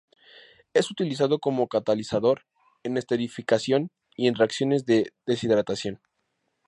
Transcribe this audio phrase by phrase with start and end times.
[0.73, 2.41] Es utilizado como catalizador
[2.81, 6.01] en esterificación y en reacciones de deshidratación.